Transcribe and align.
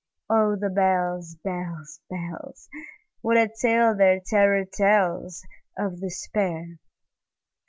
Oh, 0.31 0.55
the 0.55 0.71
bells, 0.71 1.35
bells, 1.43 1.99
bells! 2.09 2.67
What 3.21 3.37
a 3.37 3.47
tale 3.61 3.95
their 3.95 4.19
terror 4.19 4.65
tellsOf 4.65 5.99
Despair! 5.99 6.79